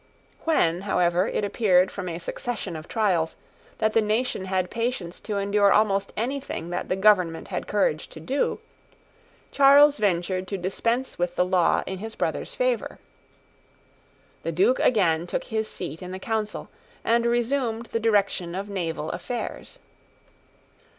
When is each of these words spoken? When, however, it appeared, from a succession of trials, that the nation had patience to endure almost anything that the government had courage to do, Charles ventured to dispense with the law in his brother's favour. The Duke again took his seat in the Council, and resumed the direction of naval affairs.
When, 0.45 0.81
however, 0.81 1.27
it 1.27 1.43
appeared, 1.43 1.91
from 1.91 2.09
a 2.09 2.17
succession 2.17 2.75
of 2.75 2.87
trials, 2.87 3.35
that 3.77 3.93
the 3.93 4.01
nation 4.01 4.45
had 4.45 4.71
patience 4.71 5.19
to 5.19 5.37
endure 5.37 5.71
almost 5.71 6.11
anything 6.17 6.71
that 6.71 6.89
the 6.89 6.95
government 6.95 7.49
had 7.49 7.67
courage 7.67 8.07
to 8.07 8.19
do, 8.19 8.57
Charles 9.51 9.99
ventured 9.99 10.47
to 10.47 10.57
dispense 10.57 11.19
with 11.19 11.35
the 11.35 11.45
law 11.45 11.83
in 11.85 11.99
his 11.99 12.15
brother's 12.15 12.55
favour. 12.55 12.97
The 14.41 14.51
Duke 14.51 14.79
again 14.79 15.27
took 15.27 15.43
his 15.43 15.67
seat 15.69 16.01
in 16.01 16.09
the 16.11 16.17
Council, 16.17 16.69
and 17.05 17.27
resumed 17.27 17.85
the 17.91 17.99
direction 17.99 18.55
of 18.55 18.69
naval 18.69 19.11
affairs. 19.11 19.77